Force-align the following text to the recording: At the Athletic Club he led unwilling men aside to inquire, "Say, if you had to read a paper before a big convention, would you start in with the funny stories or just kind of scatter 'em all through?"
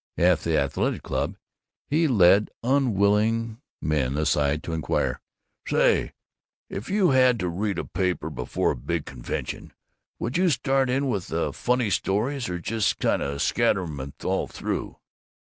At 0.17 0.39
the 0.39 0.57
Athletic 0.57 1.03
Club 1.03 1.37
he 1.85 2.07
led 2.07 2.49
unwilling 2.63 3.61
men 3.83 4.17
aside 4.17 4.63
to 4.63 4.73
inquire, 4.73 5.21
"Say, 5.67 6.13
if 6.71 6.89
you 6.89 7.11
had 7.11 7.39
to 7.39 7.47
read 7.47 7.77
a 7.77 7.85
paper 7.85 8.31
before 8.31 8.71
a 8.71 8.75
big 8.75 9.05
convention, 9.05 9.73
would 10.17 10.37
you 10.37 10.49
start 10.49 10.89
in 10.89 11.07
with 11.07 11.27
the 11.27 11.53
funny 11.53 11.91
stories 11.91 12.49
or 12.49 12.57
just 12.57 12.97
kind 12.97 13.21
of 13.21 13.43
scatter 13.43 13.83
'em 13.83 14.11
all 14.23 14.47
through?" 14.47 14.97